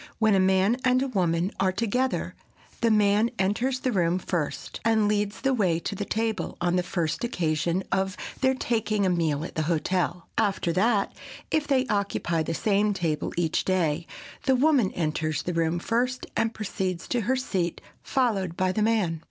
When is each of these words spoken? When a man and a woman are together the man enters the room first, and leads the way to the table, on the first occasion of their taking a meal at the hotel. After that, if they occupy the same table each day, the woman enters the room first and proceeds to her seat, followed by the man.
When 0.17 0.33
a 0.33 0.39
man 0.39 0.77
and 0.83 1.03
a 1.03 1.07
woman 1.07 1.51
are 1.59 1.71
together 1.71 2.33
the 2.81 2.89
man 2.89 3.29
enters 3.37 3.81
the 3.81 3.91
room 3.91 4.17
first, 4.17 4.79
and 4.83 5.07
leads 5.07 5.41
the 5.41 5.53
way 5.53 5.77
to 5.81 5.93
the 5.93 6.05
table, 6.05 6.57
on 6.59 6.75
the 6.75 6.81
first 6.81 7.23
occasion 7.23 7.83
of 7.91 8.17
their 8.41 8.55
taking 8.55 9.05
a 9.05 9.11
meal 9.11 9.45
at 9.45 9.53
the 9.53 9.61
hotel. 9.69 10.27
After 10.39 10.73
that, 10.73 11.13
if 11.51 11.67
they 11.67 11.85
occupy 11.85 12.41
the 12.41 12.55
same 12.55 12.95
table 12.95 13.31
each 13.37 13.63
day, 13.63 14.07
the 14.45 14.55
woman 14.55 14.91
enters 14.93 15.43
the 15.43 15.53
room 15.53 15.77
first 15.77 16.25
and 16.35 16.51
proceeds 16.51 17.07
to 17.09 17.21
her 17.21 17.35
seat, 17.35 17.79
followed 18.01 18.57
by 18.57 18.71
the 18.71 18.81
man. 18.81 19.19